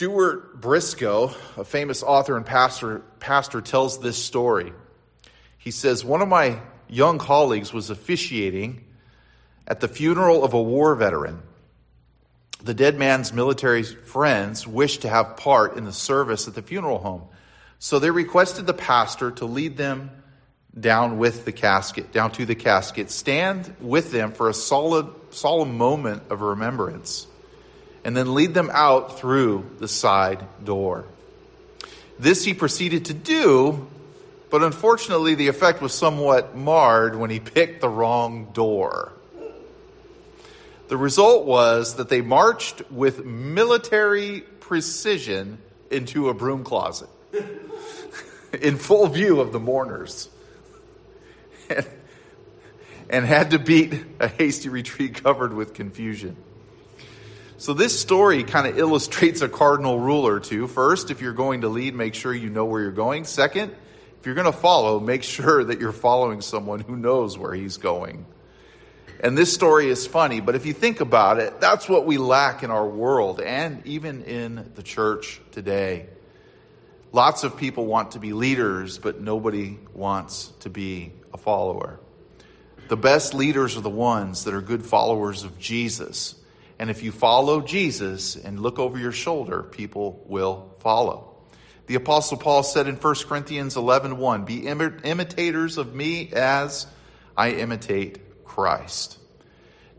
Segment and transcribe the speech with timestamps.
[0.00, 4.72] Stuart Briscoe, a famous author and pastor, pastor, tells this story.
[5.58, 6.58] He says, One of my
[6.88, 8.82] young colleagues was officiating
[9.68, 11.42] at the funeral of a war veteran.
[12.62, 17.00] The dead man's military friends wished to have part in the service at the funeral
[17.00, 17.24] home.
[17.78, 20.12] So they requested the pastor to lead them
[20.80, 25.76] down with the casket, down to the casket, stand with them for a solid, solemn
[25.76, 27.26] moment of remembrance
[28.04, 31.04] and then lead them out through the side door.
[32.18, 33.88] This he proceeded to do,
[34.50, 39.12] but unfortunately, the effect was somewhat marred when he picked the wrong door.
[40.88, 45.58] The result was that they marched with military precision
[45.90, 47.08] into a broom closet
[48.60, 50.28] in full view of the mourners
[53.08, 56.36] and, had to beat a hasty retreat covered with confusion.
[57.60, 60.66] So this story kind of illustrates a cardinal rule or two.
[60.66, 63.24] First, if you're going to lead, make sure you know where you're going.
[63.24, 63.76] Second,
[64.18, 67.76] if you're going to follow, make sure that you're following someone who knows where he's
[67.76, 68.24] going.
[69.22, 72.62] And this story is funny, but if you think about it, that's what we lack
[72.62, 76.06] in our world and even in the church today.
[77.12, 82.00] Lots of people want to be leaders, but nobody wants to be a follower.
[82.88, 86.36] The best leaders are the ones that are good followers of Jesus
[86.80, 91.36] and if you follow Jesus and look over your shoulder, people will follow.
[91.88, 96.86] The apostle Paul said in 1 Corinthians 11, 1, be imitators of me as
[97.36, 99.18] I imitate Christ.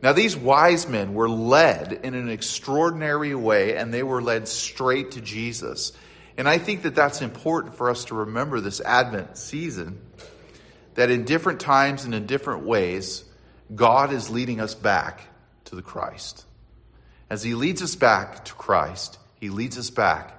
[0.01, 5.11] Now, these wise men were led in an extraordinary way, and they were led straight
[5.11, 5.93] to Jesus.
[6.35, 10.01] And I think that that's important for us to remember this Advent season,
[10.95, 13.23] that in different times and in different ways,
[13.75, 15.21] God is leading us back
[15.65, 16.45] to the Christ.
[17.31, 20.33] As he leads us back to Christ, he leads us back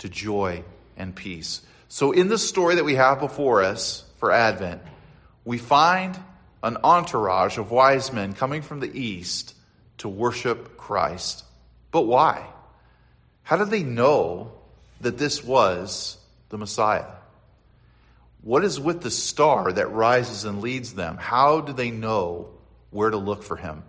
[0.00, 0.62] to joy
[0.94, 1.62] and peace.
[1.88, 4.82] So, in the story that we have before us for Advent,
[5.46, 6.18] we find
[6.62, 9.54] an entourage of wise men coming from the east
[9.98, 11.44] to worship Christ.
[11.90, 12.46] But why?
[13.42, 14.52] How did they know
[15.00, 16.18] that this was
[16.50, 17.06] the Messiah?
[18.42, 21.16] What is with the star that rises and leads them?
[21.16, 22.50] How do they know
[22.90, 23.82] where to look for him?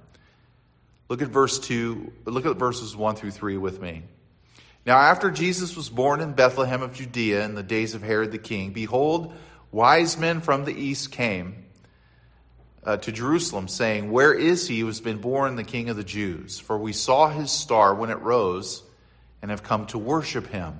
[1.07, 4.03] Look at verse 2, look at verses 1 through 3 with me.
[4.85, 8.37] Now, after Jesus was born in Bethlehem of Judea in the days of Herod the
[8.37, 9.33] king, behold,
[9.71, 11.65] wise men from the east came
[12.83, 16.03] uh, to Jerusalem, saying, Where is he who has been born the king of the
[16.03, 16.59] Jews?
[16.59, 18.83] For we saw his star when it rose
[19.41, 20.79] and have come to worship him.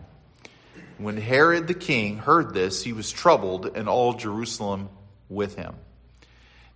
[0.97, 4.89] When Herod the king heard this, he was troubled, and all Jerusalem
[5.29, 5.75] with him.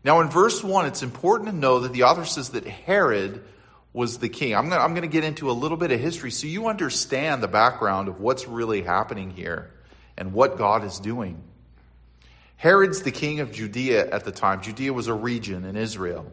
[0.04, 3.44] Now, in verse 1, it's important to know that the author says that Herod
[3.92, 4.56] was the king.
[4.56, 8.08] I'm going, to get into a little bit of history so you understand the background
[8.08, 9.72] of what's really happening here
[10.18, 11.44] and what God is doing.
[12.56, 14.62] Herod's the king of Judea at the time.
[14.62, 16.32] Judea was a region in Israel.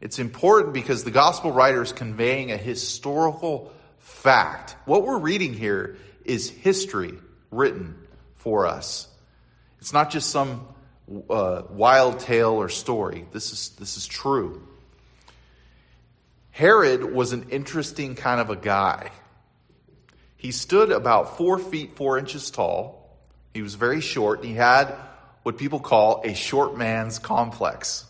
[0.00, 4.76] It's important because the gospel writer is conveying a historical fact.
[4.84, 7.14] What we're reading here is history
[7.50, 7.96] written
[8.34, 9.08] for us.
[9.80, 10.66] It's not just some
[11.30, 13.26] uh, wild tale or story.
[13.32, 14.66] This is, this is true.
[16.50, 19.10] Herod was an interesting kind of a guy.
[20.36, 23.18] He stood about four feet four inches tall.
[23.54, 24.40] He was very short.
[24.40, 24.94] and He had
[25.42, 28.04] what people call a short man's complex.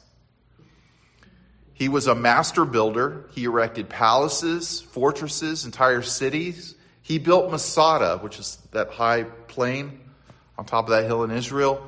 [1.75, 3.29] He was a master builder.
[3.33, 6.75] He erected palaces, fortresses, entire cities.
[7.03, 10.01] He built Masada, which is that high plain
[10.57, 11.87] on top of that hill in Israel.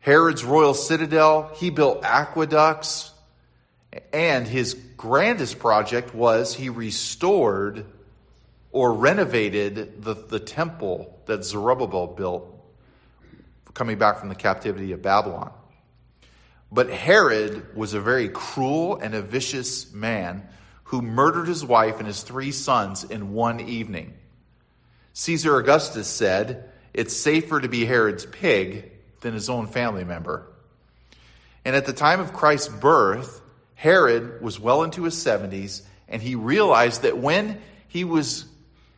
[0.00, 1.50] Herod's royal citadel.
[1.54, 3.12] He built aqueducts.
[4.12, 7.86] And his grandest project was he restored
[8.72, 12.56] or renovated the, the temple that Zerubbabel built
[13.74, 15.52] coming back from the captivity of Babylon.
[16.70, 20.48] But Herod was a very cruel and a vicious man
[20.84, 24.14] who murdered his wife and his three sons in one evening.
[25.14, 30.46] Caesar Augustus said, It's safer to be Herod's pig than his own family member.
[31.64, 33.40] And at the time of Christ's birth,
[33.74, 38.44] Herod was well into his 70s, and he realized that when he was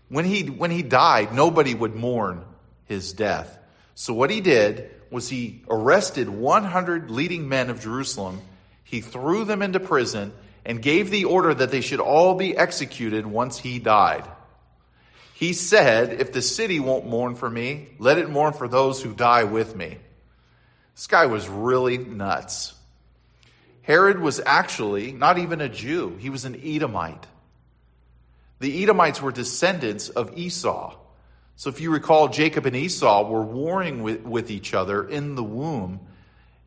[0.09, 2.45] when he when he died, nobody would mourn
[2.87, 3.59] his death.
[3.95, 8.41] So what he did was he arrested 100 leading men of Jerusalem.
[8.85, 10.33] He threw them into prison
[10.65, 14.27] and gave the order that they should all be executed once he died.
[15.35, 19.15] He said, If the city won't mourn for me, let it mourn for those who
[19.15, 19.99] die with me.
[20.95, 22.75] This guy was really nuts.
[23.83, 27.27] Herod was actually not even a Jew, he was an Edomite.
[28.61, 30.97] The Edomites were descendants of Esau.
[31.57, 35.43] So if you recall, Jacob and Esau were warring with, with each other in the
[35.43, 36.01] womb.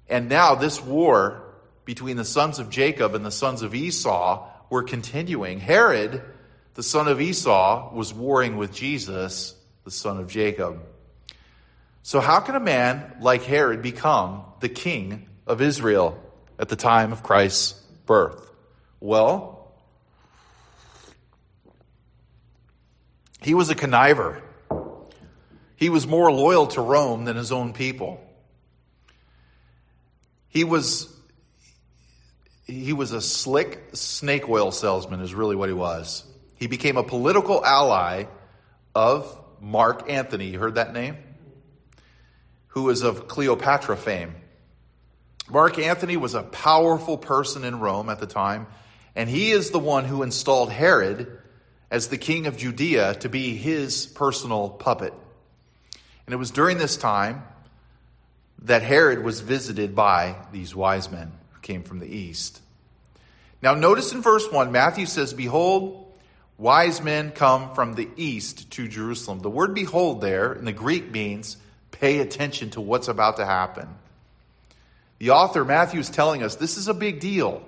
[0.10, 1.42] And now this war
[1.86, 5.60] between the sons of Jacob and the sons of Esau were continuing.
[5.60, 6.22] Herod,
[6.74, 9.56] the son of Esau, was warring with Jesus,
[9.86, 10.81] the son of Jacob.
[12.06, 16.16] So, how can a man like Herod become the king of Israel
[16.60, 17.72] at the time of Christ's
[18.06, 18.48] birth?
[19.00, 19.74] Well,
[23.42, 24.40] he was a conniver.
[25.78, 28.24] He was more loyal to Rome than his own people.
[30.50, 31.12] He was
[32.68, 36.24] he was a slick snake oil salesman is really what he was.
[36.54, 38.25] He became a political ally
[38.94, 40.50] of Mark Antony.
[40.50, 41.18] You heard that name?
[42.75, 44.36] Who was of Cleopatra fame.
[45.50, 48.68] Mark Antony was a powerful person in Rome at the time,
[49.16, 51.39] and he is the one who installed Herod
[51.89, 55.13] as the king of Judea to be his personal puppet.
[56.25, 57.44] And it was during this time
[58.63, 62.60] that Herod was visited by these wise men who came from the east.
[63.62, 66.13] Now, notice in verse 1, Matthew says, Behold,
[66.57, 69.39] wise men come from the east to Jerusalem.
[69.39, 71.56] The word behold there in the Greek means
[72.00, 73.88] pay attention to what's about to happen.
[75.20, 77.64] The author, Matthew, is telling us this is a big deal.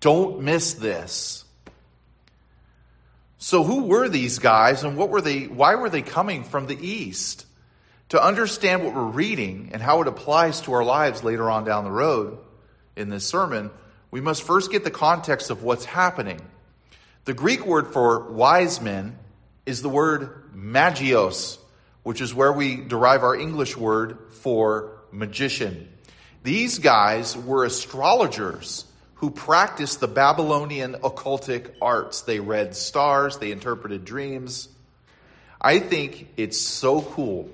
[0.00, 1.44] Don't miss this.
[3.38, 6.76] So, who were these guys and what were they, why were they coming from the
[6.76, 7.46] east?
[8.10, 11.84] To understand what we're reading and how it applies to our lives later on down
[11.84, 12.38] the road
[12.94, 13.70] in this sermon,
[14.10, 16.40] we must first get the context of what's happening.
[17.24, 19.18] The Greek word for wise men
[19.66, 21.58] is the word magios,
[22.06, 25.88] which is where we derive our English word for magician.
[26.44, 28.84] These guys were astrologers
[29.16, 32.20] who practiced the Babylonian occultic arts.
[32.22, 34.68] They read stars, they interpreted dreams.
[35.60, 37.50] I think it's so cool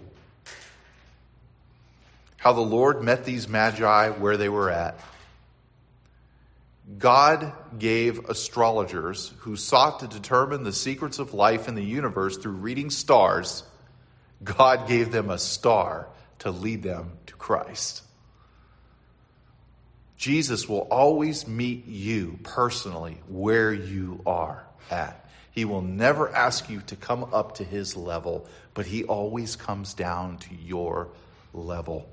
[2.36, 5.00] how the Lord met these magi where they were at.
[6.98, 12.52] God gave astrologers who sought to determine the secrets of life in the universe through
[12.52, 13.64] reading stars,
[14.42, 16.08] God gave them a star
[16.40, 18.02] to lead them to Christ.
[20.16, 25.28] Jesus will always meet you personally where you are at.
[25.50, 29.94] He will never ask you to come up to his level, but he always comes
[29.94, 31.08] down to your
[31.52, 32.08] level.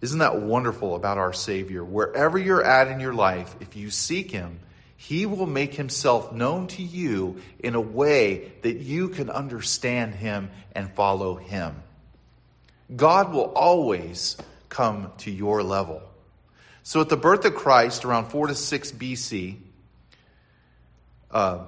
[0.00, 1.84] Isn't that wonderful about our Savior?
[1.84, 4.60] Wherever you're at in your life, if you seek him,
[5.00, 10.50] he will make himself known to you in a way that you can understand him
[10.72, 11.84] and follow him.
[12.94, 14.36] God will always
[14.68, 16.02] come to your level.
[16.82, 19.58] So at the birth of Christ, around 4 to 6 BC,
[21.30, 21.60] uh,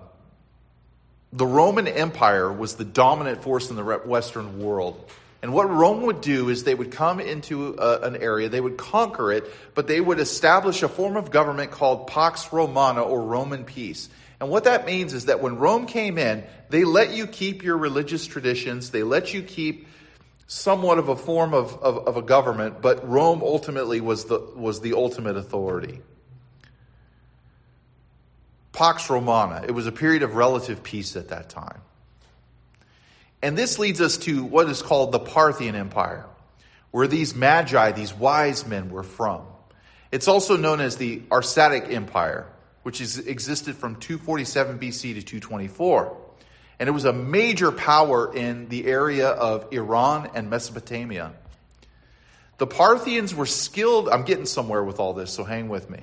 [1.33, 5.09] the Roman Empire was the dominant force in the Western world.
[5.43, 8.77] And what Rome would do is they would come into a, an area, they would
[8.77, 9.45] conquer it,
[9.75, 14.11] but they would establish a form of government called Pax Romana or Roman peace.
[14.39, 17.79] And what that means is that when Rome came in, they let you keep your
[17.79, 19.87] religious traditions, they let you keep
[20.47, 24.81] somewhat of a form of, of, of a government, but Rome ultimately was the, was
[24.81, 26.01] the ultimate authority.
[28.73, 31.81] Pax Romana, it was a period of relative peace at that time.
[33.43, 36.27] And this leads us to what is called the Parthian Empire,
[36.91, 39.43] where these magi, these wise men, were from.
[40.13, 42.47] It's also known as the Arsacidic Empire,
[42.83, 46.17] which is, existed from 247 BC to 224
[46.81, 51.35] and it was a major power in the area of Iran and Mesopotamia.
[52.57, 56.01] The Parthians were skilled, I'm getting somewhere with all this, so hang with me.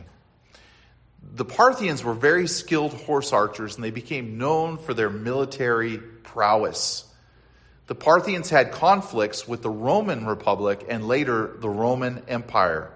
[1.34, 7.06] The Parthians were very skilled horse archers and they became known for their military prowess.
[7.88, 12.91] The Parthians had conflicts with the Roman Republic and later the Roman Empire.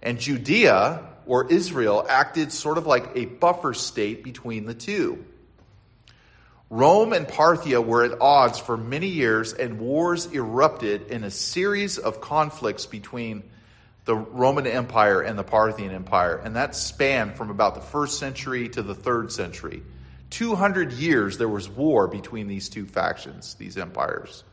[0.00, 5.24] And Judea, or Israel, acted sort of like a buffer state between the two.
[6.70, 11.98] Rome and Parthia were at odds for many years, and wars erupted in a series
[11.98, 13.42] of conflicts between
[14.04, 16.36] the Roman Empire and the Parthian Empire.
[16.36, 19.82] And that spanned from about the first century to the third century.
[20.32, 24.44] 200 years there was war between these two factions, these empires.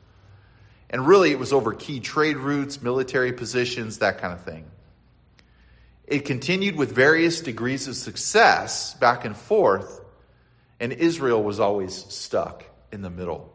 [0.90, 4.66] And really, it was over key trade routes, military positions, that kind of thing.
[6.08, 10.00] It continued with various degrees of success back and forth
[10.80, 13.54] and Israel was always stuck in the middle.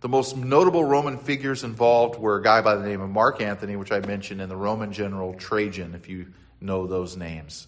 [0.00, 3.76] The most notable Roman figures involved were a guy by the name of Mark Antony,
[3.76, 7.66] which I mentioned, and the Roman general Trajan, if you know those names.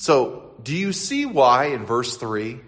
[0.00, 2.58] So, do you see why in verse 3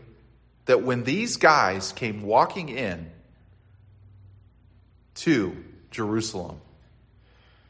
[0.66, 3.10] that when these guys came walking in
[5.14, 5.56] to
[5.90, 6.60] Jerusalem,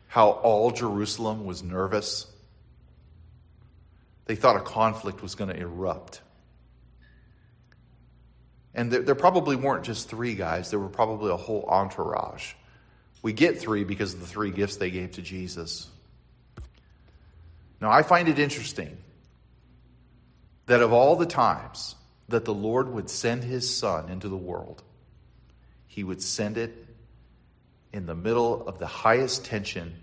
[0.09, 2.27] how all Jerusalem was nervous?
[4.25, 6.23] They thought a conflict was going to erupt.
[8.75, 12.55] And there, there, probably weren't just three guys, there were probably a whole entourage.
[13.23, 15.89] We get three because of the three gifts they gave to Jesus.
[17.81, 18.99] Now, I find it interesting
[20.67, 21.95] that of all the times
[22.29, 24.83] that the Lord would send his son into the world,
[25.87, 26.87] he would send it
[27.93, 29.95] in the middle of the highest tension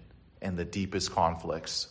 [0.41, 1.87] and the deepest conflicts.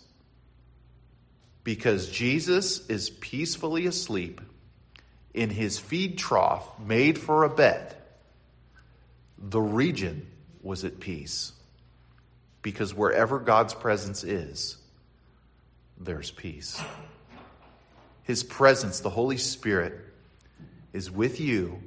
[1.65, 4.41] Because Jesus is peacefully asleep
[5.35, 7.95] in his feed trough made for a bed,
[9.37, 10.27] the region
[10.63, 11.53] was at peace.
[12.63, 14.77] Because wherever God's presence is,
[15.99, 16.81] there's peace.
[18.29, 19.99] His presence, the Holy Spirit,
[20.93, 21.81] is with you,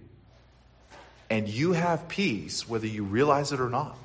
[1.29, 3.95] and you have peace whether you realize it or not.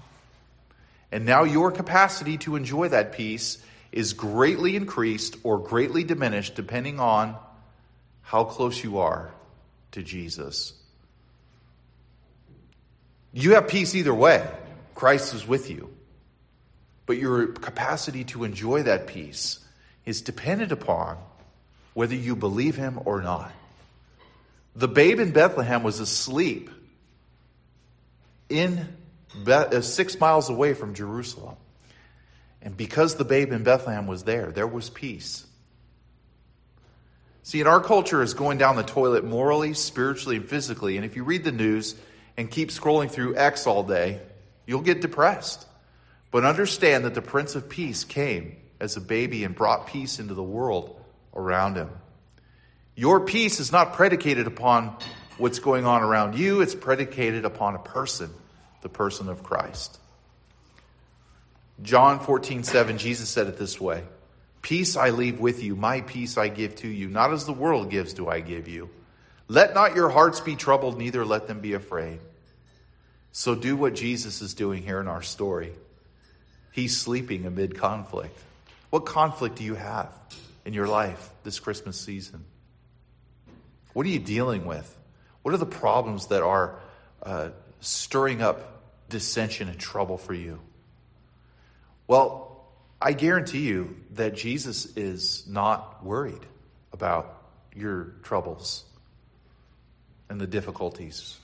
[1.11, 3.57] And now your capacity to enjoy that peace
[3.91, 7.37] is greatly increased or greatly diminished depending on
[8.21, 9.33] how close you are
[9.93, 10.75] to Jesus.
[13.33, 14.47] You have peace either way.
[14.95, 15.89] Christ is with you.
[17.07, 19.61] But your capacity to enjoy that peace
[20.05, 21.17] is dependent upon
[21.97, 23.51] whether you believe him or not.
[24.75, 26.69] The babe in Bethlehem was asleep
[28.51, 28.87] in
[29.43, 31.57] Be- uh, six miles away from Jerusalem.
[32.61, 35.47] And because the babe in Bethlehem was there, there was peace.
[37.45, 40.99] See, in our culture is going down the toilet morally, spiritually, and physically.
[40.99, 41.95] And if you read the news
[42.37, 44.21] and keep scrolling through X all day,
[44.67, 45.67] you'll get depressed.
[46.31, 50.35] But understand that the Prince of Peace came as a baby and brought peace into
[50.35, 51.01] the world
[51.37, 51.91] around him.
[52.97, 54.97] Your peace is not predicated upon
[55.39, 58.31] what's going on around you, it's predicated upon a person,
[58.81, 59.99] the person of Christ.
[61.83, 64.03] John 14, 7, Jesus said it this way
[64.63, 67.09] Peace I leave with you, my peace I give to you.
[67.09, 68.91] Not as the world gives, do I give you.
[69.49, 72.19] Let not your hearts be troubled, neither let them be afraid.
[73.31, 75.73] So do what Jesus is doing here in our story.
[76.73, 78.37] He's sleeping amid conflict.
[78.91, 80.11] What conflict do you have?
[80.67, 82.45] In your life this Christmas season?
[83.95, 84.95] What are you dealing with?
[85.43, 86.79] What are the problems that are
[87.23, 90.61] uh, stirring up dissension and trouble for you?
[92.09, 92.65] Well,
[93.01, 96.45] I guarantee you that Jesus is not worried
[96.93, 97.43] about
[97.75, 98.85] your troubles
[100.29, 101.39] and the difficulties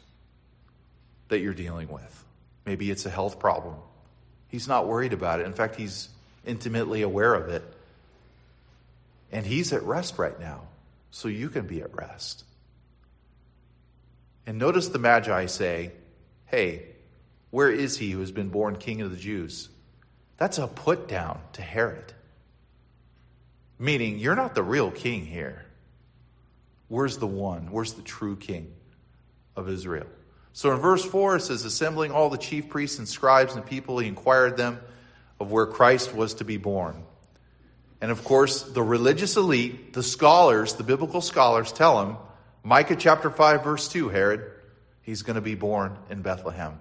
[1.29, 2.25] that you're dealing with.
[2.67, 3.76] Maybe it's a health problem.
[4.49, 5.47] He's not worried about it.
[5.47, 6.09] In fact, he's
[6.45, 7.62] intimately aware of it.
[9.33, 10.62] And he's at rest right now,
[11.11, 12.45] so you can be at rest.
[14.47, 15.93] And notice the Magi say,
[16.47, 16.87] Hey,
[17.51, 19.69] where is he who has been born king of the Jews?
[20.37, 22.12] That's a put down to Herod.
[23.79, 25.65] Meaning, you're not the real king here.
[26.89, 27.71] Where's the one?
[27.71, 28.73] Where's the true king
[29.57, 30.07] of Israel?
[30.53, 33.99] So in verse 4, it says, Assembling all the chief priests and scribes and people,
[33.99, 34.79] he inquired them
[35.41, 37.05] of where Christ was to be born.
[38.02, 42.16] And of course, the religious elite, the scholars, the biblical scholars tell him,
[42.64, 44.50] Micah chapter 5, verse 2, Herod,
[45.02, 46.80] he's going to be born in Bethlehem.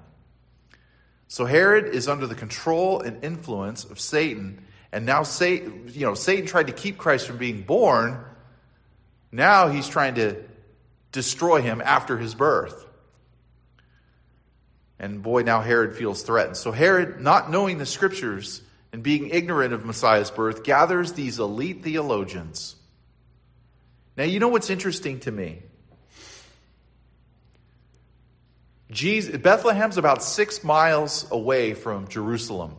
[1.27, 4.65] So Herod is under the control and influence of Satan.
[4.91, 8.19] And now Satan, you know, Satan tried to keep Christ from being born.
[9.31, 10.43] Now he's trying to
[11.11, 12.83] destroy him after his birth.
[14.97, 16.57] And boy, now Herod feels threatened.
[16.57, 18.63] So Herod, not knowing the scriptures,
[18.93, 22.75] and being ignorant of Messiah's birth, gathers these elite theologians.
[24.17, 25.61] Now, you know what's interesting to me?
[28.91, 32.75] Jesus, Bethlehem's about six miles away from Jerusalem.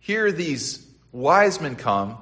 [0.00, 2.18] Here, these wise men come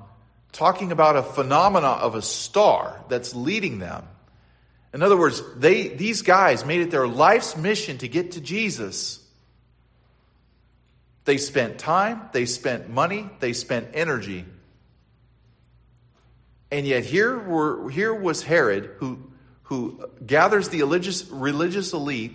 [0.52, 4.06] talking about a phenomena of a star that's leading them.
[4.92, 9.25] In other words, they, these guys made it their life's mission to get to Jesus.
[11.28, 14.47] They spent time, they spent money, they spent energy.
[16.70, 19.30] And yet here were here was Herod who
[19.64, 22.32] who gathers the religious religious elite,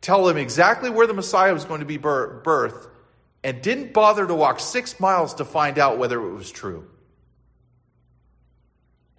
[0.00, 2.88] tell them exactly where the Messiah was going to be birthed,
[3.44, 6.84] and didn't bother to walk six miles to find out whether it was true.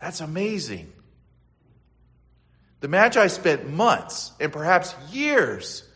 [0.02, 0.92] That's amazing.
[2.82, 5.87] The Magi spent months and perhaps years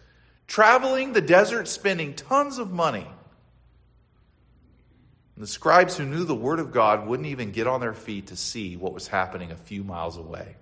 [0.51, 3.07] traveling the desert, spending tons of money.
[5.35, 8.27] And the scribes who knew the Word of God wouldn't even get on their feet
[8.27, 10.57] to see what was happening a few miles away.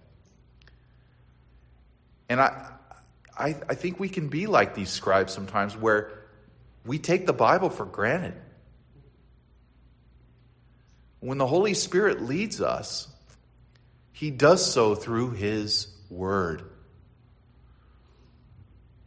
[2.30, 2.70] And I,
[3.36, 6.12] I, I think we can be like these scribes sometimes where
[6.86, 8.36] we take the Bible for granted.
[11.20, 13.08] When the Holy Spirit leads us,
[14.12, 16.62] He does so through His Word.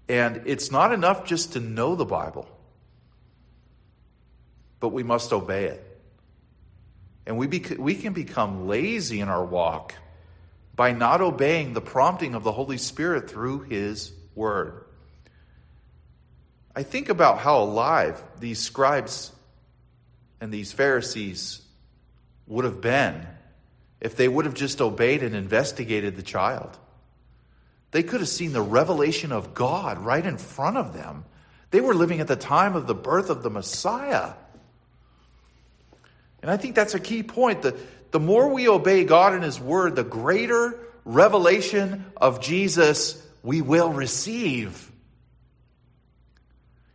[0.09, 2.49] And it's not enough just to know the Bible,
[4.81, 5.89] but we must obey it.
[7.27, 9.95] And we, bec- we can become lazy in our walk
[10.75, 14.85] by not obeying the prompting of the Holy Spirit through His Word.
[16.75, 19.31] I think about how alive these scribes
[20.41, 21.61] and these Pharisees
[22.47, 23.27] would have been
[24.01, 26.77] if they would have just obeyed and investigated the child.
[27.93, 31.25] They could have seen the revelation of God right in front of them.
[31.71, 34.33] They were living at the time of the birth of the Messiah.
[36.41, 37.63] And I think that's a key point.
[37.63, 37.77] The,
[38.11, 43.91] the more we obey God and His Word, the greater revelation of Jesus we will
[43.91, 44.91] receive.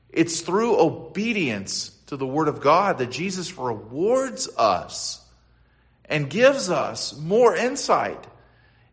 [0.09, 5.23] It's through obedience to the Word of God that Jesus rewards us
[6.05, 8.25] and gives us more insight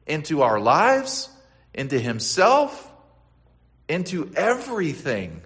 [0.06, 1.30] into our lives
[1.74, 2.90] into Himself,
[3.88, 5.42] into everything.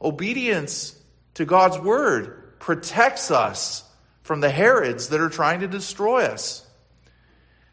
[0.00, 0.98] Obedience
[1.34, 3.84] to God's Word protects us
[4.22, 6.66] from the Herods that are trying to destroy us.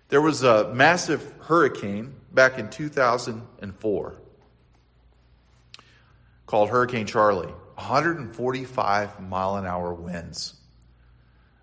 [0.10, 4.16] There was a massive hurricane back in 2004
[6.46, 7.48] called Hurricane Charley.
[7.48, 10.54] 145 mile an hour winds.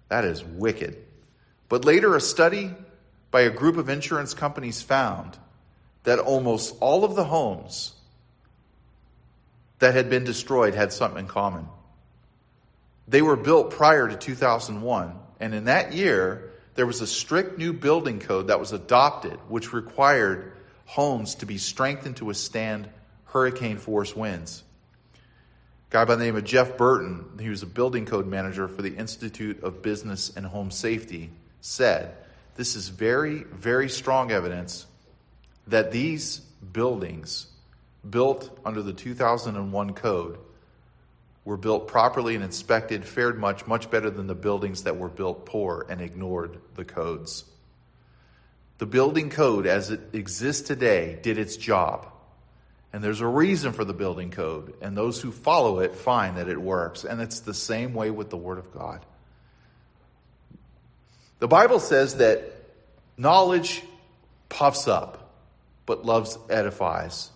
[0.09, 0.97] That is wicked.
[1.69, 2.75] But later, a study
[3.31, 5.39] by a group of insurance companies found
[6.09, 7.93] that almost all of the homes
[9.79, 11.69] that had been destroyed had something in common.
[13.07, 17.75] They were built prior to 2001, and in that year, there was a strict new
[17.75, 20.53] building code that was adopted, which required
[20.87, 22.89] homes to be strengthened to withstand
[23.27, 24.63] hurricane force winds.
[25.15, 25.19] A
[25.91, 28.97] guy by the name of Jeff Burton, he was a building code manager for the
[28.97, 31.29] Institute of Business and Home Safety,
[31.61, 32.17] said,
[32.57, 34.87] This is very, very strong evidence
[35.69, 36.39] that these
[36.73, 37.47] buildings
[38.09, 40.39] built under the 2001 code
[41.45, 45.47] were built properly and inspected, fared much, much better than the buildings that were built
[45.47, 47.45] poor and ignored the codes.
[48.79, 52.07] The building code as it exists today did its job.
[52.93, 54.75] And there's a reason for the building code.
[54.81, 57.05] And those who follow it find that it works.
[57.05, 59.05] And it's the same way with the Word of God.
[61.39, 62.53] The Bible says that
[63.17, 63.83] knowledge
[64.49, 65.28] puffs up
[65.89, 67.31] but loves edifies.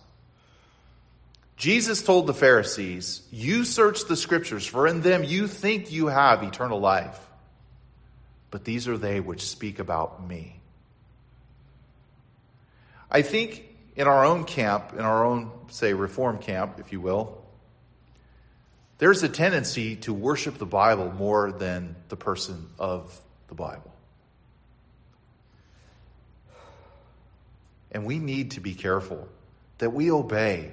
[1.57, 6.43] Jesus told the Pharisees, You search the scriptures, for in them you think you have
[6.43, 7.19] eternal life.
[8.51, 10.59] But these are they which speak about me.
[13.09, 13.63] I think
[13.95, 17.43] in our own camp, in our own, say, reform camp, if you will,
[18.99, 23.92] there's a tendency to worship the Bible more than the person of the Bible.
[27.93, 29.27] And we need to be careful
[29.77, 30.71] that we obey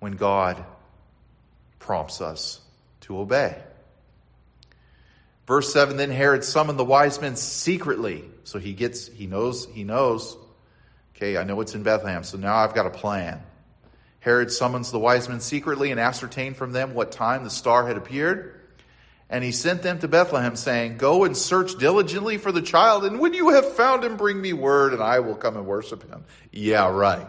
[0.00, 0.64] when God
[1.78, 2.60] prompts us
[3.02, 3.56] to obey.
[5.46, 8.24] Verse 7 Then Herod summoned the wise men secretly.
[8.44, 10.36] So he gets, he knows, he knows,
[11.14, 13.42] okay, I know it's in Bethlehem, so now I've got a plan.
[14.20, 17.96] Herod summons the wise men secretly and ascertained from them what time the star had
[17.96, 18.53] appeared.
[19.34, 23.18] And he sent them to Bethlehem, saying, Go and search diligently for the child, and
[23.18, 26.24] when you have found him, bring me word, and I will come and worship him.
[26.52, 27.26] Yeah, right.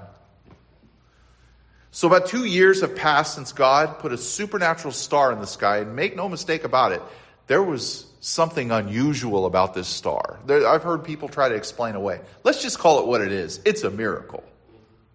[1.89, 5.79] So, about two years have passed since God put a supernatural star in the sky,
[5.79, 7.01] and make no mistake about it,
[7.47, 10.39] there was something unusual about this star.
[10.45, 12.21] There, I've heard people try to explain away.
[12.43, 14.43] Let's just call it what it is it's a miracle.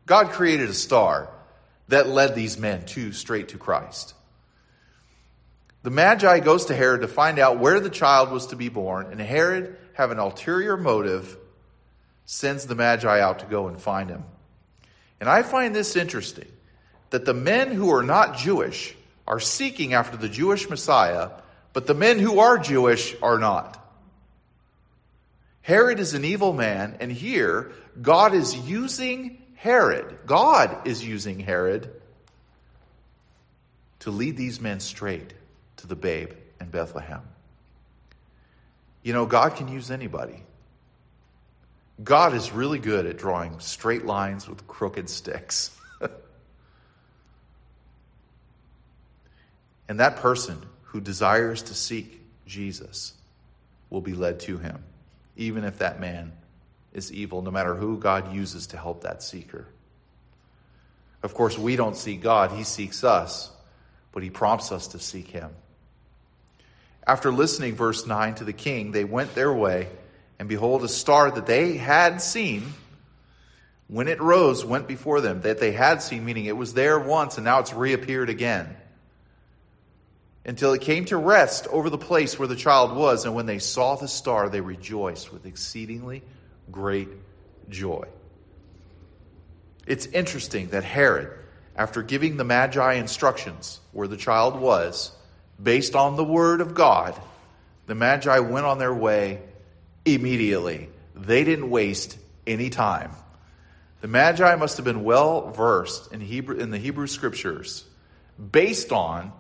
[0.07, 1.29] God created a star
[1.87, 4.15] that led these men to straight to Christ.
[5.83, 9.07] The Magi goes to Herod to find out where the child was to be born,
[9.11, 11.39] and Herod, having an ulterior motive,
[12.27, 14.25] sends the Magi out to go and find him.
[15.21, 16.49] And I find this interesting
[17.11, 18.95] that the men who are not Jewish
[19.27, 21.31] are seeking after the Jewish Messiah,
[21.73, 23.77] but the men who are Jewish are not.
[25.63, 30.19] Herod is an evil man, and here God is using Herod.
[30.27, 31.91] God is using Herod
[34.01, 35.33] to lead these men straight
[35.81, 37.23] to the babe in Bethlehem.
[39.03, 40.43] You know, God can use anybody.
[42.03, 45.71] God is really good at drawing straight lines with crooked sticks.
[49.89, 53.15] and that person who desires to seek Jesus,
[53.91, 54.83] will be led to him,
[55.37, 56.33] even if that man
[56.93, 59.67] is evil, no matter who God uses to help that seeker.
[61.23, 63.51] Of course, we don't seek God, He seeks us,
[64.13, 65.51] but He prompts us to seek Him.
[67.07, 69.89] After listening, verse 9, to the king, they went their way,
[70.39, 72.63] and behold, a star that they had seen,
[73.89, 77.37] when it rose, went before them, that they had seen, meaning it was there once,
[77.37, 78.77] and now it's reappeared again.
[80.45, 83.59] Until it came to rest over the place where the child was, and when they
[83.59, 86.23] saw the star, they rejoiced with exceedingly
[86.71, 87.09] great
[87.69, 88.07] joy.
[89.87, 91.37] It's interesting that Herod,
[91.77, 95.13] after giving the Magi instructions where the child was,
[95.63, 97.15] based on the word of God,
[97.87, 99.43] the Magi went on their way
[100.05, 100.89] immediately.
[101.15, 103.13] They didn't waste any time.
[104.01, 107.85] The Magi must have been well versed in Hebrew in the Hebrew scriptures
[108.51, 109.33] based on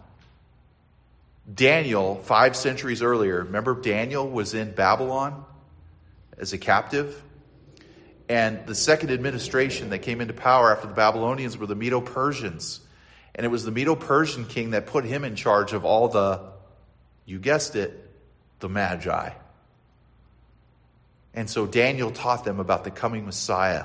[1.53, 3.45] Daniel 5 centuries earlier.
[3.45, 5.45] Remember Daniel was in Babylon
[6.37, 7.23] as a captive?
[8.29, 12.81] And the second administration that came into power after the Babylonians were the Medo Persians.
[13.35, 16.41] And it was the Medo Persian king that put him in charge of all the,
[17.25, 18.11] you guessed it,
[18.59, 19.31] the Magi.
[21.35, 23.85] And so Daniel taught them about the coming Messiah.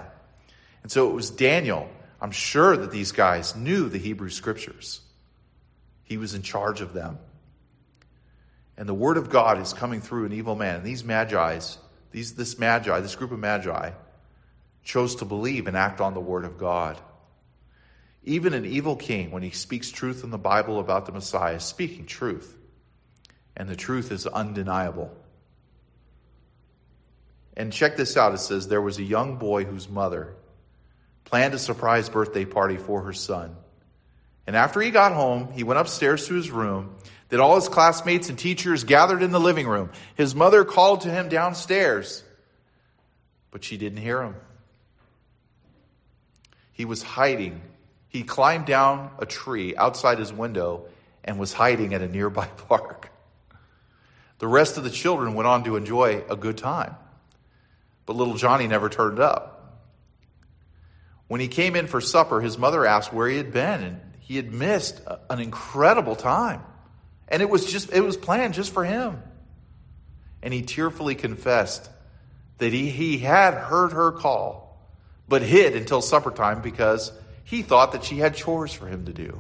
[0.84, 1.90] And so it was Daniel.
[2.20, 5.02] I'm sure that these guys knew the Hebrew scriptures.
[6.04, 7.20] He was in charge of them.
[8.78, 10.78] And the word of God is coming through an evil man.
[10.78, 11.78] And these magi's,
[12.12, 13.92] these, this magi, this group of magi,
[14.86, 16.98] chose to believe and act on the Word of God.
[18.26, 21.64] Even an evil king, when he speaks truth in the Bible about the Messiah, is
[21.64, 22.58] speaking truth.
[23.56, 25.16] And the truth is undeniable.
[27.56, 30.36] And check this out it says, There was a young boy whose mother
[31.24, 33.56] planned a surprise birthday party for her son.
[34.48, 36.96] And after he got home, he went upstairs to his room.
[37.30, 39.92] That all his classmates and teachers gathered in the living room.
[40.16, 42.24] His mother called to him downstairs,
[43.50, 44.36] but she didn't hear him.
[46.72, 47.62] He was hiding.
[48.16, 50.86] He climbed down a tree outside his window
[51.26, 53.12] and was hiding at a nearby park.
[54.40, 56.96] The rest of the children went on to enjoy a good time.
[58.06, 59.84] But little Johnny never turned up.
[61.28, 64.38] When he came in for supper, his mother asked where he had been, and he
[64.38, 66.64] had missed an incredible time.
[67.28, 69.22] And it was just it was planned just for him.
[70.42, 71.90] And he tearfully confessed
[72.60, 74.80] that he, he had heard her call
[75.28, 77.12] but hid until supper time because
[77.46, 79.40] he thought that she had chores for him to do.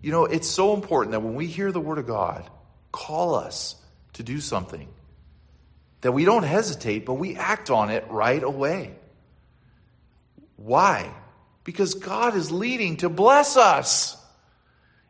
[0.00, 2.48] You know, it's so important that when we hear the word of God
[2.92, 3.76] call us
[4.14, 4.88] to do something,
[6.00, 8.94] that we don't hesitate, but we act on it right away.
[10.56, 11.12] Why?
[11.64, 14.16] Because God is leading to bless us.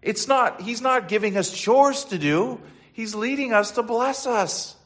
[0.03, 2.61] It's not, He's not giving us chores to do,
[2.93, 4.77] He's leading us to bless us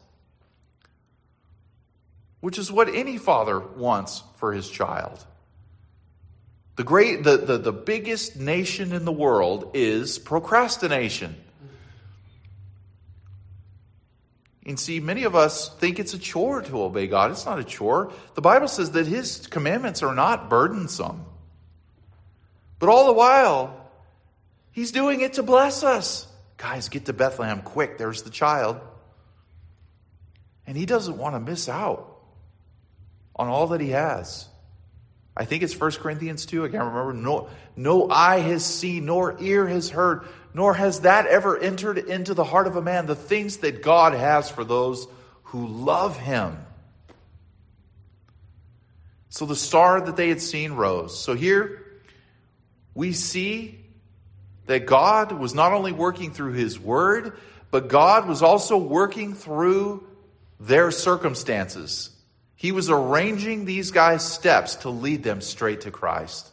[2.41, 5.25] which is what any father wants for his child.
[6.81, 11.37] The great the, the, the biggest nation in the world is procrastination.
[14.65, 17.33] And see, many of us think it's a chore to obey God.
[17.33, 18.15] It's not a chore.
[18.35, 21.27] The Bible says that His commandments are not burdensome.
[22.79, 23.91] But all the while,
[24.73, 26.27] He's doing it to bless us.
[26.57, 27.99] Guys, get to Bethlehem quick.
[27.99, 28.81] There's the child.
[30.67, 32.23] And He doesn't want to miss out
[33.37, 34.49] on all that he has.
[35.41, 36.67] I think it's 1 Corinthians 2.
[36.67, 37.15] I can't remember.
[37.15, 42.35] No, no eye has seen, nor ear has heard, nor has that ever entered into
[42.35, 45.09] the heart of a man, the things that God has for those
[45.45, 46.59] who love him.
[49.31, 51.19] So the star that they had seen rose.
[51.19, 51.87] So here
[52.95, 53.83] we see
[54.67, 57.33] that God was not only working through his word,
[57.71, 60.07] but God was also working through
[60.59, 62.11] their circumstances.
[62.61, 66.47] He was arranging these guys' steps to lead them straight to Christ.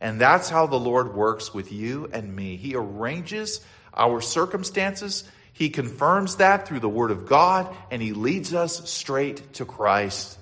[0.00, 2.56] And that's how the Lord works with you and me.
[2.56, 3.60] He arranges
[3.92, 9.52] our circumstances, He confirms that through the Word of God, and He leads us straight
[9.52, 10.38] to Christ.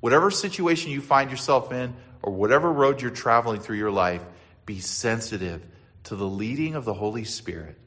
[0.00, 4.24] Whatever situation you find yourself in, or whatever road you're traveling through your life,
[4.64, 5.62] be sensitive
[6.04, 7.78] to the leading of the Holy Spirit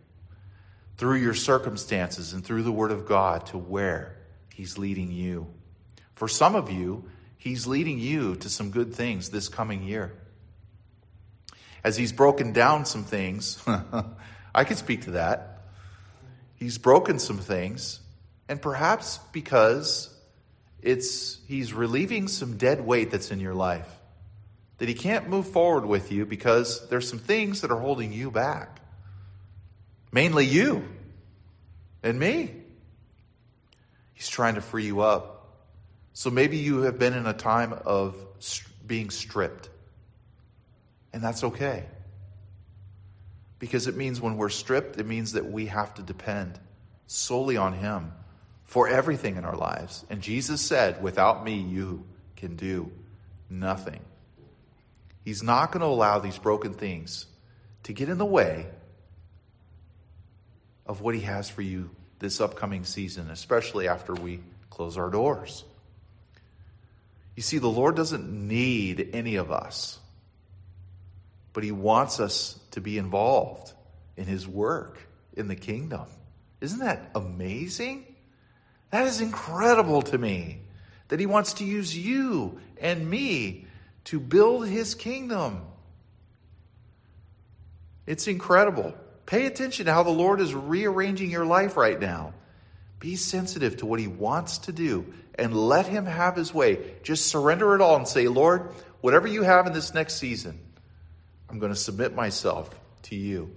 [1.00, 4.16] through your circumstances and through the Word of God to where
[4.56, 5.48] He's leading you.
[6.16, 7.04] For some of you,
[7.38, 10.14] He's leading you to some good things this coming year.
[11.84, 13.62] As He's broken down some things,
[14.56, 15.64] I can speak to that.
[16.56, 18.00] He's broken some things,
[18.48, 20.10] and perhaps because
[20.82, 23.90] it's He's relieving some dead weight that's in your life.
[24.78, 28.32] That He can't move forward with you because there's some things that are holding you
[28.32, 28.80] back.
[30.14, 30.88] Mainly you.
[32.02, 32.65] and me.
[34.16, 35.36] He's trying to free you up.
[36.14, 38.16] So maybe you have been in a time of
[38.88, 39.70] being stripped.
[41.14, 41.86] And that's okay.
[43.60, 46.60] Because it means when we're stripped, it means that we have to depend
[47.08, 48.14] solely on Him
[48.64, 50.06] for everything in our lives.
[50.10, 52.06] And Jesus said, Without me, you
[52.38, 52.92] can do
[53.50, 54.00] nothing.
[55.26, 57.26] He's not going to allow these broken things
[57.84, 58.68] to get in the way
[60.86, 61.90] of what He has for you
[62.26, 64.40] this upcoming season, especially after we
[64.72, 65.64] close our doors.
[67.36, 70.00] You see, the Lord doesn't need any of us,
[71.54, 73.74] but He wants us to be involved
[74.18, 74.98] in His work
[75.38, 76.08] in the kingdom.
[76.62, 78.16] Isn't that amazing?
[78.90, 80.62] That is incredible to me
[81.10, 83.68] that He wants to use you and me
[84.06, 85.62] to build His kingdom.
[88.08, 88.96] It's incredible.
[89.26, 92.34] Pay attention to how the Lord is rearranging your life right now.
[93.00, 96.80] Be sensitive to what He wants to do and let Him have His way.
[97.04, 100.60] Just surrender it all and say, Lord, whatever you have in this next season,
[101.50, 102.70] I'm going to submit myself
[103.04, 103.52] to you.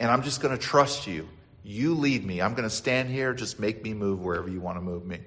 [0.00, 1.28] And I'm just going to trust you.
[1.62, 2.42] You lead me.
[2.42, 3.32] I'm going to stand here.
[3.32, 5.20] Just make me move wherever you want to move me.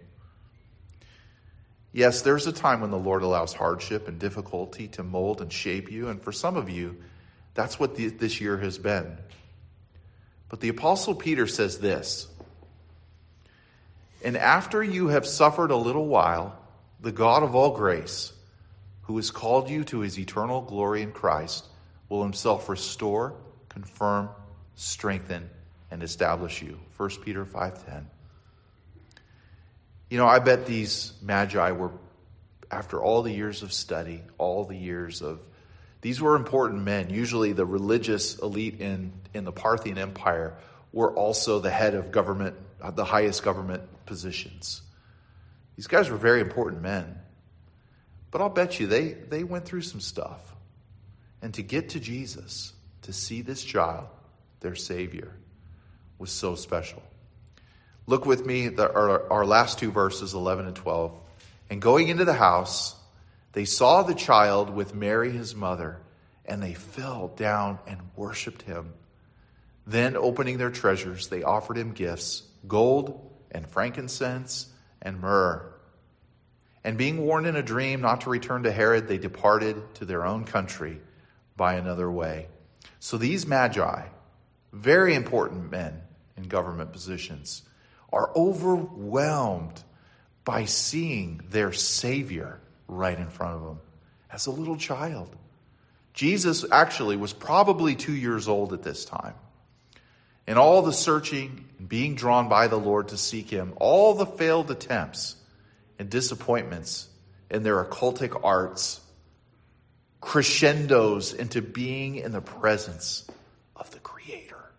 [1.94, 5.92] Yes, there's a time when the Lord allows hardship and difficulty to mold and shape
[5.92, 6.10] you.
[6.10, 6.98] And for some of you,
[7.56, 9.18] that's what this year has been.
[10.50, 12.28] But the Apostle Peter says this
[14.24, 16.58] And after you have suffered a little while,
[17.00, 18.34] the God of all grace,
[19.04, 21.66] who has called you to his eternal glory in Christ,
[22.10, 23.36] will himself restore,
[23.70, 24.30] confirm,
[24.76, 25.50] strengthen,
[25.92, 26.80] and establish you.
[26.98, 28.08] 1 Peter 5:10.
[30.10, 31.92] You know, I bet these magi were
[32.72, 35.40] after all the years of study, all the years of
[36.02, 37.10] these were important men.
[37.10, 40.56] Usually, the religious elite in, in the Parthian Empire
[40.94, 44.82] were also the head of government, uh, the highest government positions.
[45.76, 47.20] These guys were very important men.
[48.32, 50.42] But I'll bet you they, they went through some stuff.
[51.42, 54.08] And to get to Jesus, to see this child,
[54.60, 55.32] their Savior,
[56.18, 57.02] was so special.
[58.06, 61.18] Look with me, the, our, our last two verses, 11 and 12.
[61.70, 62.96] And going into the house,
[63.58, 66.00] they saw the child with Mary, his mother,
[66.46, 68.94] and they fell down and worshiped him.
[69.88, 74.68] Then, opening their treasures, they offered him gifts gold and frankincense
[75.02, 75.74] and myrrh.
[76.84, 80.24] And being warned in a dream not to return to Herod, they departed to their
[80.24, 81.02] own country
[81.56, 82.50] by another way.
[83.00, 84.06] So these magi,
[84.72, 86.04] very important men
[86.36, 87.64] in government positions,
[88.14, 89.82] are overwhelmed
[90.44, 93.80] by seeing their Savior right in front of them
[94.32, 95.36] as a little child.
[96.14, 99.36] Jesus actually was probably two years old at this time.
[100.48, 104.26] And all the searching and being drawn by the Lord to seek him, all the
[104.26, 105.36] failed attempts
[106.00, 107.08] and disappointments
[107.52, 109.02] in their occultic arts,
[110.22, 113.28] crescendos into being in the presence
[113.76, 114.72] of the Creator.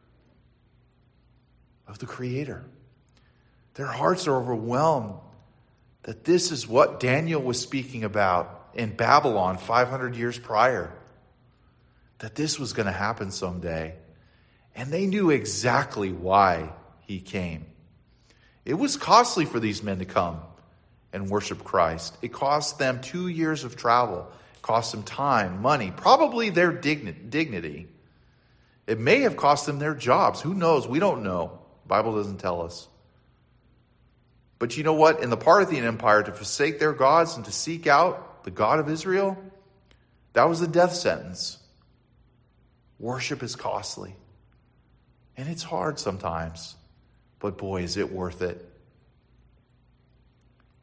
[1.86, 2.64] Of the Creator.
[3.74, 5.20] Their hearts are overwhelmed
[6.08, 10.90] that this is what Daniel was speaking about in Babylon 500 years prior.
[12.20, 13.94] That this was going to happen someday.
[14.74, 17.66] And they knew exactly why he came.
[18.64, 20.40] It was costly for these men to come
[21.12, 22.16] and worship Christ.
[22.22, 27.86] It cost them two years of travel, it cost them time, money, probably their dignity.
[28.86, 30.40] It may have cost them their jobs.
[30.40, 30.88] Who knows?
[30.88, 31.58] We don't know.
[31.82, 32.88] The Bible doesn't tell us.
[34.58, 35.22] But you know what?
[35.22, 38.88] In the Parthian Empire, to forsake their gods and to seek out the God of
[38.88, 39.36] Israel,
[40.32, 41.58] that was a death sentence.
[42.98, 44.14] Worship is costly.
[45.36, 46.74] And it's hard sometimes.
[47.38, 48.64] But boy, is it worth it.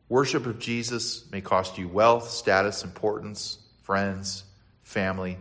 [0.08, 4.44] Worship of Jesus may cost you wealth, status, importance, friends,
[4.84, 5.38] family.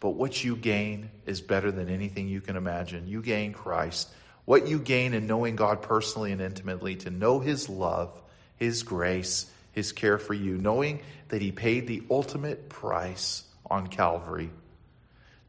[0.00, 3.08] But what you gain is better than anything you can imagine.
[3.08, 4.08] You gain Christ
[4.46, 8.18] what you gain in knowing God personally and intimately, to know His love,
[8.56, 14.50] His grace, His care for you, knowing that He paid the ultimate price on Calvary,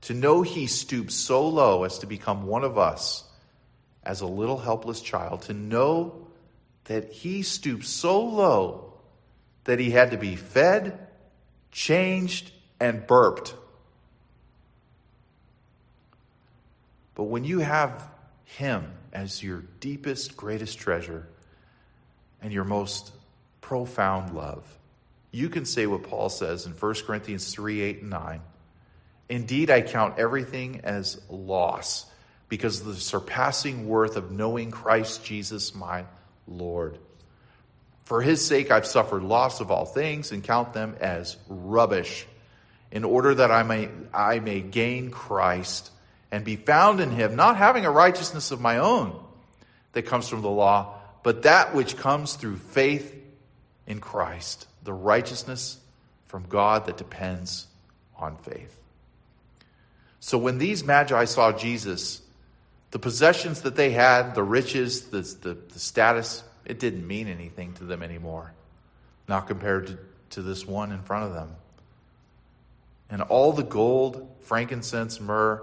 [0.01, 3.23] to know He stooped so low as to become one of us
[4.03, 6.27] as a little helpless child, to know
[6.86, 8.93] that He stooped so low
[9.65, 11.07] that He had to be fed,
[11.71, 13.53] changed, and burped.
[17.13, 18.10] But when you have
[18.47, 21.27] him as your deepest, greatest treasure
[22.41, 23.12] and your most
[23.62, 24.65] profound love.
[25.31, 28.41] You can say what Paul says in 1 Corinthians 3 8 and 9.
[29.29, 32.05] Indeed, I count everything as loss
[32.47, 36.05] because of the surpassing worth of knowing Christ Jesus my
[36.47, 36.97] Lord.
[38.05, 42.25] For his sake I've suffered loss of all things and count them as rubbish,
[42.89, 45.91] in order that I may, I may gain Christ
[46.32, 49.18] and be found in him, not having a righteousness of my own
[49.94, 53.16] that comes from the law, but that which comes through faith
[53.86, 55.78] in Christ, the righteousness
[56.26, 57.68] from God that depends
[58.18, 58.78] on faith.
[60.20, 62.22] So when these magi saw Jesus,
[62.92, 67.74] the possessions that they had, the riches, the, the, the status, it didn't mean anything
[67.76, 68.54] to them anymore,
[69.28, 69.98] not compared to,
[70.32, 71.56] to this one in front of them.
[73.10, 75.62] And all the gold, frankincense, myrrh,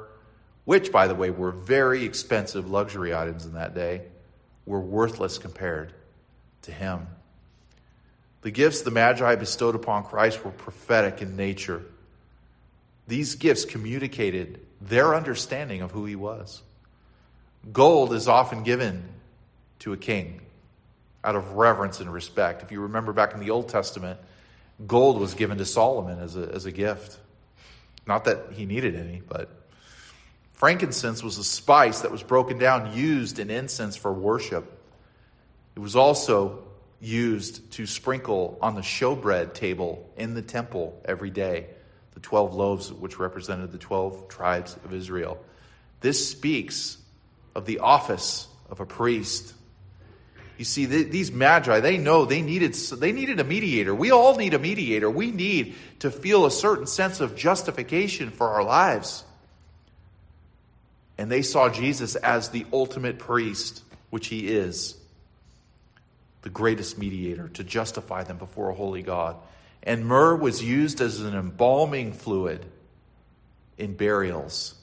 [0.64, 4.02] which, by the way, were very expensive luxury items in that day,
[4.66, 5.92] were worthless compared
[6.62, 7.06] to him.
[8.42, 11.82] The gifts the Magi bestowed upon Christ were prophetic in nature.
[13.06, 16.62] These gifts communicated their understanding of who he was.
[17.72, 19.08] Gold is often given
[19.80, 20.40] to a king
[21.22, 22.62] out of reverence and respect.
[22.62, 24.20] If you remember back in the Old Testament,
[24.86, 27.18] gold was given to Solomon as a, as a gift.
[28.06, 29.48] Not that he needed any, but
[30.64, 34.64] frankincense was a spice that was broken down, used in incense for worship.
[35.76, 36.64] It was also
[37.02, 41.66] used to sprinkle on the showbread table in the temple every day,
[42.14, 45.38] the 12 loaves which represented the 12 tribes of Israel.
[46.00, 46.96] This speaks
[47.54, 49.52] of the office of a priest.
[50.56, 53.94] You see, these magi, they know they needed, they needed a mediator.
[53.94, 55.10] We all need a mediator.
[55.10, 59.24] We need to feel a certain sense of justification for our lives.
[61.16, 64.96] And they saw Jesus as the ultimate priest, which he is,
[66.42, 69.36] the greatest mediator to justify them before a holy God.
[69.82, 72.66] And myrrh was used as an embalming fluid
[73.78, 74.74] in burials.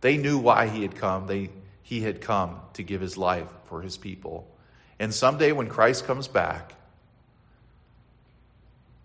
[0.00, 1.26] They knew why he had come.
[1.26, 1.50] They
[1.84, 4.48] he had come to give his life for his people.
[4.98, 6.72] And someday when Christ comes back,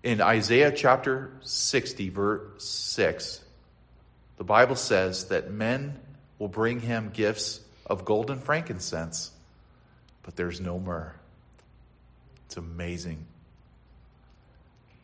[0.01, 3.43] in Isaiah chapter 60, verse 6,
[4.37, 5.99] the Bible says that men
[6.39, 9.31] will bring him gifts of gold and frankincense,
[10.23, 11.13] but there's no myrrh.
[12.47, 13.25] It's amazing.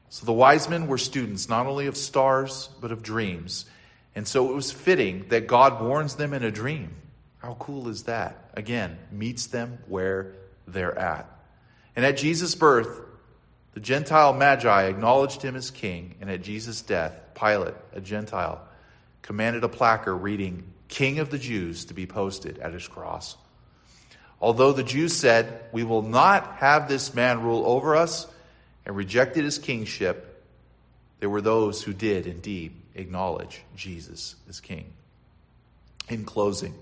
[0.09, 3.65] So the wise men were students not only of stars, but of dreams.
[4.15, 6.95] And so it was fitting that God warns them in a dream.
[7.39, 8.49] How cool is that?
[8.53, 10.31] Again, meets them where
[10.67, 11.29] they're at.
[11.95, 13.01] And at Jesus' birth,
[13.73, 18.61] the Gentile Magi acknowledged him as king, and at Jesus' death, Pilate, a Gentile,
[19.21, 23.35] commanded a placard reading, King of the Jews, to be posted at his cross.
[24.39, 28.27] Although the Jews said, We will not have this man rule over us,
[28.85, 30.43] and rejected his kingship,
[31.19, 34.85] there were those who did indeed acknowledge Jesus as king.
[36.09, 36.75] In closing,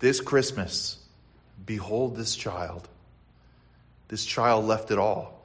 [0.00, 0.98] this Christmas,
[1.64, 2.88] behold this child.
[4.08, 5.40] This child left it all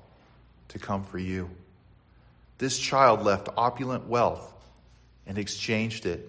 [0.69, 1.49] to come for you.
[2.57, 4.51] This child left opulent wealth
[5.27, 6.27] and exchanged it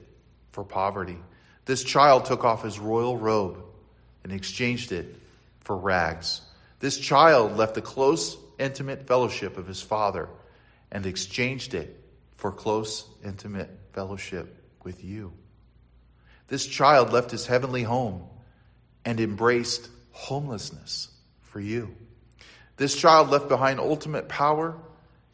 [0.52, 1.18] for poverty.
[1.66, 3.62] This child took off his royal robe
[4.24, 5.16] and exchanged it
[5.60, 6.40] for rags.
[6.78, 10.28] This child left the close, intimate fellowship of his father
[10.92, 12.00] and exchanged it
[12.36, 15.32] for close, intimate fellowship with you.
[16.46, 18.22] This child left his heavenly home
[19.04, 21.08] and embraced homelessness
[21.40, 21.96] for you.
[22.76, 24.76] This child left behind ultimate power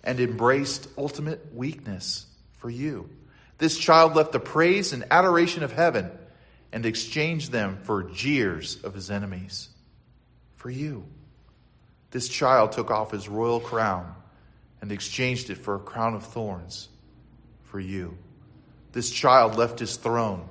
[0.03, 3.11] and embraced ultimate weakness for you.
[3.59, 6.11] This child left the praise and adoration of heaven
[6.73, 9.69] and exchanged them for jeers of his enemies
[10.57, 11.05] for you.
[12.11, 14.15] This child took off his royal crown
[14.81, 16.89] and exchanged it for a crown of thorns
[17.65, 18.17] for you.
[18.93, 20.49] This child left his throne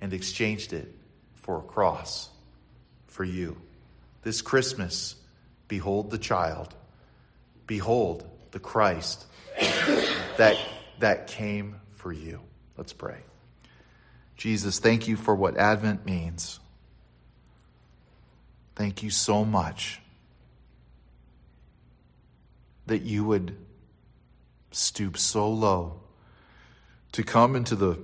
[0.00, 0.94] and exchanged it
[1.34, 2.28] for a cross
[3.06, 3.56] for you.
[4.22, 5.14] This Christmas,
[5.68, 6.74] behold the child,
[7.66, 9.26] behold the Christ
[10.36, 10.58] that,
[10.98, 12.40] that came for you.
[12.76, 13.18] Let's pray.
[14.36, 16.60] Jesus, thank you for what Advent means.
[18.74, 20.00] Thank you so much
[22.86, 23.56] that you would
[24.72, 26.00] stoop so low
[27.12, 27.98] to come into the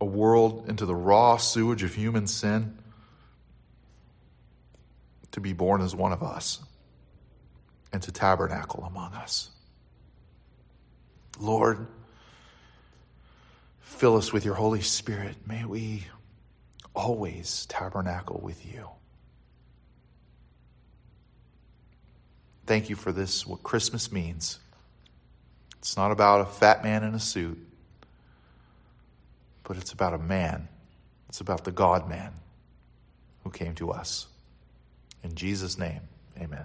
[0.00, 2.76] a world into the raw sewage of human sin
[5.30, 6.60] to be born as one of us
[7.92, 9.50] and to tabernacle among us.
[11.38, 11.86] Lord,
[14.02, 15.36] fill us with your Holy Spirit.
[15.46, 16.02] May we
[16.92, 18.88] always tabernacle with you.
[22.66, 24.58] Thank you for this, what Christmas means.
[25.78, 27.64] It's not about a fat man in a suit
[29.62, 30.66] but it's about a man
[31.28, 32.32] It's about the God man
[33.44, 34.26] who came to us.
[35.22, 36.00] In Jesus' name,
[36.36, 36.64] amen.